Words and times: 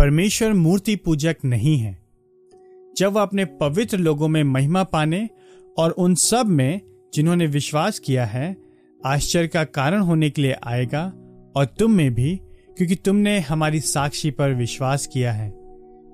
परमेश्वर 0.00 0.52
मूर्ति 0.52 0.96
पूजक 0.96 1.36
नहीं 1.44 1.78
है। 1.78 1.98
जब 2.96 3.12
वह 3.12 3.22
अपने 3.22 3.44
पवित्र 3.44 3.98
लोगों 3.98 4.28
में 4.28 4.44
महिमा 4.44 4.82
पाने 4.82 5.28
और 5.78 5.90
उन 5.90 6.14
सब 6.14 6.46
में 6.46 6.80
जिन्होंने 7.14 7.46
विश्वास 7.46 7.98
किया 7.98 8.24
है, 8.24 8.56
आश्चर्य 9.06 9.48
का 9.48 9.64
कारण 9.64 10.00
होने 10.00 10.30
के 10.30 10.42
लिए 10.42 10.56
आएगा 10.64 11.12
और 11.56 11.64
तुम 11.64 11.90
में 11.90 12.14
भी, 12.14 12.36
क्योंकि 12.76 12.94
तुमने 12.94 13.40
हमारी 13.40 13.80
साक्षी 13.80 14.30
पर 14.30 14.54
विश्वास 14.54 15.06
किया 15.06 15.32
है। 15.32 15.50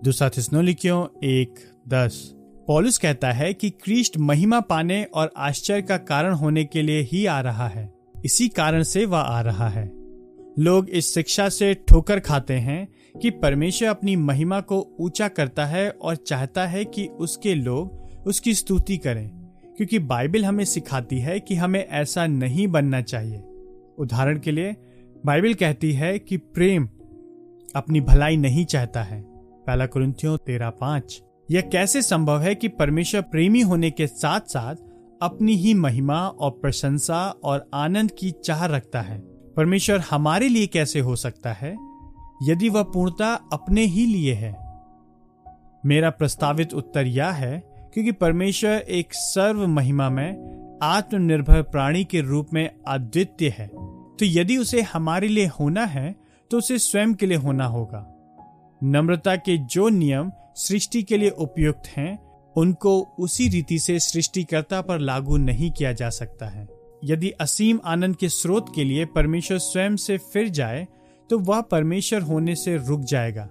दूसरा 0.05 0.29
थिस्नोलिकियों 0.29 1.07
एक 1.25 1.55
दस। 1.89 2.33
पॉलुस 2.69 2.99
कहता 2.99 3.33
है 3.33 3.55
कि 3.55 3.71
क्रिस्ट 3.71 4.19
महिमा 4.19 4.61
पाने 4.61 5.05
और 5.05 5.33
आश्चर्य 5.37 5.83
का 5.83 5.97
कारण 5.97 6.33
होने 6.33 6.65
के 6.65 6.83
लिए 6.83 7.01
ही 7.01 7.27
आ 7.27 7.41
रहा 7.41 7.69
है। 7.69 7.95
इसी 8.25 8.49
कारण 8.49 8.83
से 8.83 9.05
वह 9.05 9.19
आ 9.19 9.41
रहा 9.41 9.69
है। 9.69 10.06
लोग 10.59 10.89
इस 10.91 11.13
शिक्षा 11.15 11.49
से 11.49 11.75
ठोकर 11.89 12.21
खाते 12.21 12.55
हैं 12.55 12.87
कि 13.23 13.31
परमेश्वर 13.31 13.89
अपनी 13.89 14.17
महिमा 14.17 14.61
को 14.61 14.97
ऊँचा 15.01 15.29
करता 15.29 15.67
है 15.67 15.91
और 15.91 16.17
चाहता 16.17 16.67
है 16.67 16.85
कि 16.85 17.07
उसके 17.07 17.55
लोग 17.55 18.27
उसकी 18.27 18.55
स्तुति 18.55 18.97
करें, 18.97 19.29
क्योंकि 19.77 19.99
बाइबल 19.99 20.45
हमें 20.45 20.65
सिखाती 20.65 21.19
है 21.19 21.39
कि 21.41 21.55
हमें 21.55 21.87
ऐसा 21.87 22.27
नहीं 22.27 22.67
बनना 22.69 23.01
चाहिए। 23.01 23.43
उदाहरण 23.99 24.39
के 24.39 24.51
लिए, 24.51 24.75
बाइबल 25.27 25.55
कहती 25.55 25.93
है 25.93 26.19
कि 26.19 26.37
प्रेम 26.37 26.89
अपनी 27.77 28.01
भलाई 28.01 28.37
नहीं 28.37 28.65
चाहता 28.65 29.03
है। 29.03 29.23
पहला 29.67 29.87
कुरिन्थियों 29.87 30.37
तेरह 30.37 30.71
पाँच, 30.71 31.23
यह 31.51 31.61
कैसे 31.61 32.03
संभव 32.03 32.41
है 32.41 32.55
कि 32.55 32.69
परमेश्वर 32.69 33.21
प्रेमी 33.23 33.61
होने 33.61 33.91
के 33.91 34.07
साथ 34.07 34.41
साथ 34.41 34.75
अपनी 35.23 35.57
ही 35.57 35.75
महिमा 35.75 36.27
और 36.29 36.51
प्रशंसा 36.51 37.25
और 37.45 37.69
आनंद 37.75 38.11
की 38.11 38.31
चाह 38.45 38.67
रखता 38.67 39.01
है? 39.01 39.36
परमेश्वर 39.57 40.01
हमारे 40.01 40.49
लिए 40.49 40.67
कैसे 40.67 41.01
हो 41.01 41.17
सकता 41.17 41.53
है? 41.53 41.77
यदि 42.43 42.69
वह 42.69 42.83
पूर्णता 42.85 43.33
अपने 43.53 43.85
ही 43.85 44.07
लिए 44.07 44.35
है। 44.35 44.53
मेरा 45.87 46.11
प्रस्तावित 46.11 46.75
उत्तर 46.75 47.07
यह 47.07 47.31
है, 47.31 47.59
क्योंकि 47.95 48.13
परमेश्वर 48.13 48.71
एक 48.71 49.15
सर्व 49.15 49.67
महिमा 49.67 50.09
में 50.11 50.79
आत्मनिर्भर 50.83 51.63
प्राणी 51.63 52.05
के 52.05 52.21
रूप 52.21 52.53
में 52.53 52.69
अद्वितीय 52.89 53.55
है 53.59 53.67
तो 54.17 54.25
यदि 54.25 54.57
उसे 54.57 54.83
हमारे 54.83 55.29
लिए 55.29 55.47
होना 55.47 55.85
है 55.85 56.15
तो 56.51 56.59
उसे 56.59 56.79
स्वयं 56.79 57.15
के 57.15 57.27
लिए 57.27 57.37
होना 57.37 57.67
होगा। 57.67 58.07
नम्रता 58.81 59.37
के 59.37 59.57
जो 59.59 59.89
नियम 59.89 60.31
सृष्टि 60.57 61.03
के 61.03 61.17
लिए 61.17 61.31
उपयुक्त 61.31 61.87
हैं, 61.87 62.19
उनको 62.57 63.01
उसी 63.19 63.49
रीति 63.49 63.79
से 63.79 63.99
सृष्टिकर्ता 63.99 64.81
पर 64.81 64.99
लागू 64.99 65.37
नहीं 65.37 65.71
किया 65.71 65.93
जा 65.93 66.11
सकता 66.11 66.49
है। 66.49 66.76
यदि 67.05 67.31
असीम 67.31 67.79
आनंद 67.85 68.17
के 68.17 68.29
स्रोत 68.29 68.73
के 68.75 68.85
लिए 68.85 69.05
परमेश्वर 69.05 69.59
स्वयं 69.59 69.97
से 69.97 70.19
फिर 70.33 70.49
जाए 70.49 70.87
तो 71.31 71.39
वह 71.39 71.61
परमेश्वर 71.61 72.21
होने 72.21 72.55
से 72.55 72.77
रुक 72.79 73.01
जाएगा। 73.01 73.49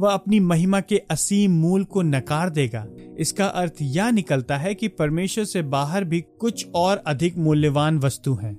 वह 0.00 0.12
अपनी 0.12 0.40
महिमा 0.40 0.80
के 0.80 0.96
असीम 1.10 1.52
मूल 1.52 1.84
को 1.84 2.02
नकार 2.02 2.50
देगा। 2.50 2.86
इसका 3.18 3.46
अर्थ 3.46 3.74
यह 3.80 4.10
निकलता 4.10 4.56
है 4.56 4.74
कि 4.74 4.88
परमेश्वर 4.88 5.44
से 5.44 5.62
बाहर 5.62 6.04
भी 6.04 6.20
कुछ 6.40 6.66
और 6.74 7.02
अधिक 7.06 7.36
मूल्यवान 7.38 7.98
वस्तु 7.98 8.34
है। 8.34 8.56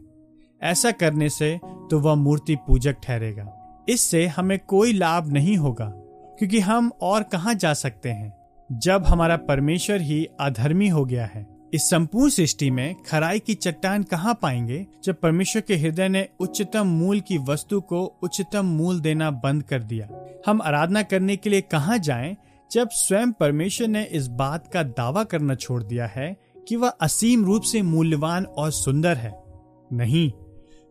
ऐसा 0.62 0.92
करने 0.92 1.30
से 1.30 1.60
तो 1.92 2.00
वह 2.00 2.16
मूर्ति 2.16 2.56
पूजक 2.68 2.96
ठहरेगा। 3.04 3.52
इससे 3.90 4.26
हमें 4.28 4.58
कोई 4.60 4.94
लाभ 4.94 5.28
नहीं 5.28 5.58
होगा, 5.58 5.92
क्योंकि 6.40 6.60
हम 6.60 6.92
और 7.02 7.24
कहा 7.24 7.54
जा 7.54 7.74
सकते 7.74 8.10
हैं? 8.10 8.34
जब 8.70 9.06
हमारा 9.06 9.38
परमेश्वर 9.38 10.02
ही 10.02 10.26
अधर्मी 10.40 10.88
हो 10.88 11.06
गया 11.06 11.26
है 11.26 11.46
इस 11.76 11.90
संपूर्ण 11.90 12.30
सृष्टि 12.30 12.72
में 12.72 12.96
खराई 13.04 13.40
की 13.40 13.54
चट्टान 13.54 14.04
कहाँ 14.04 14.40
पाएँगे 14.42 14.88
जब 15.04 15.16
परमेश्वर 15.16 15.62
के 15.62 15.76
हृदय 15.76 16.10
ने 16.10 16.28
उच्चतम 16.40 16.88
मूल 16.88 17.20
की 17.20 17.38
वस्तु 17.38 17.82
को 17.82 18.16
उच्चतम 18.24 18.66
मूल 18.66 19.00
देना 19.00 19.32
बंद 19.32 19.64
कर 19.64 19.84
दिया? 19.84 20.08
हम 20.46 20.62
आराधना 20.62 21.04
करने 21.04 21.38
के 21.38 21.50
लिए 21.50 21.62
कहाँ 21.62 21.98
जाएँ 21.98 22.38
जब 22.72 22.90
स्वयं 22.90 23.32
परमेश्वर 23.32 23.88
ने 23.88 24.04
इस 24.04 24.28
बात 24.28 24.68
का 24.74 24.84
दावा 24.84 25.24
करना 25.24 25.56
छोड़ 25.56 25.84
दिया 25.84 26.08
है 26.08 26.38
कि 26.68 26.76
वह 26.76 26.90
असीम 26.90 27.46
रूप 27.46 27.62
से 27.62 27.82
मूल्यवान 27.82 28.46
और 28.46 28.72
सुंदर 28.72 29.18
है? 29.18 29.44
नहीं। 29.94 30.32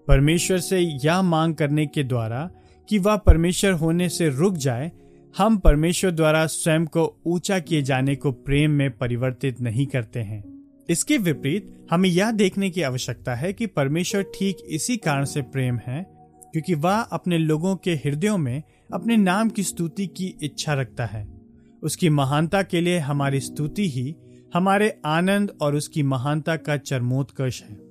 परमेश्वर 0.08 0.58
से 0.58 0.78
यह 0.78 1.22
मांग 1.22 1.54
करने 1.54 1.86
के 1.86 2.04
द्वारा 2.04 2.50
कि 2.88 2.98
वह 2.98 3.16
परमेश्वर 3.16 3.72
होने 3.72 4.08
से 4.08 4.28
रुक 4.28 4.54
जाए, 4.54 4.92
हम 5.38 5.56
परमेश्वर 5.56 6.10
द्वारा 6.10 6.46
स्वयं 6.46 6.86
को 6.86 7.16
ऊँचा 7.26 7.58
किए 7.58 7.82
जाने 7.82 8.16
को 8.16 8.32
प्रेम 8.32 8.70
में 8.70 8.98
परिवर्तित 8.98 9.60
नहीं 9.60 9.86
करते 9.86 10.20
हैं। 10.20 10.53
इसके 10.88 11.18
विपरीत, 11.18 11.86
हमें 11.90 12.08
यह 12.08 12.30
देखने 12.30 12.70
की 12.70 12.82
आवश्यकता 12.82 13.34
है 13.34 13.52
कि 13.52 13.66
परमेश्वर 13.66 14.22
ठीक 14.34 14.56
इसी 14.68 14.96
कारण 14.96 15.24
से 15.24 15.42
प्रेम 15.42 15.78
है, 15.86 16.02
क्योंकि 16.52 16.74
वह 16.74 17.00
अपने 17.00 17.38
लोगों 17.38 17.76
के 17.76 17.94
हृदयों 17.94 18.38
में 18.38 18.62
अपने 18.92 19.16
नाम 19.16 19.48
की 19.48 19.62
स्तुति 19.62 20.06
की 20.06 20.34
इच्छा 20.42 20.74
रखता 20.74 21.04
है। 21.04 21.26
उसकी 21.82 22.08
महानता 22.08 22.62
के 22.62 22.80
लिए 22.80 22.98
हमारी 22.98 23.40
स्तुति 23.40 23.88
ही 23.88 24.14
हमारे 24.54 25.00
आनंद 25.06 25.56
और 25.60 25.74
उसकी 25.74 26.02
महानता 26.02 26.56
का 26.56 26.76
चरमोत्कर्ष 26.76 27.62
है। 27.62 27.83